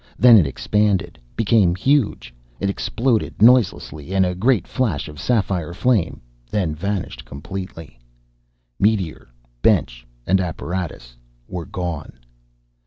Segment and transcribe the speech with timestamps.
[0.17, 2.33] Then it expanded; became huge.
[2.59, 7.99] It exploded noiselessly, in a great flash of sapphire flame, then vanished completely.
[8.79, 9.29] Meteor,
[9.61, 11.15] bench, and apparatus
[11.47, 12.13] were gone!